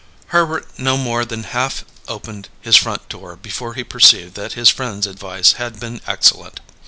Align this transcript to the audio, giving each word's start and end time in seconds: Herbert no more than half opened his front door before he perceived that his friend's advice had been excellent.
Herbert 0.29 0.67
no 0.79 0.97
more 0.97 1.25
than 1.25 1.43
half 1.43 1.85
opened 2.07 2.49
his 2.59 2.75
front 2.75 3.07
door 3.07 3.35
before 3.35 3.75
he 3.75 3.83
perceived 3.83 4.33
that 4.33 4.53
his 4.53 4.67
friend's 4.69 5.05
advice 5.05 5.51
had 5.61 5.79
been 5.79 6.01
excellent. 6.07 6.59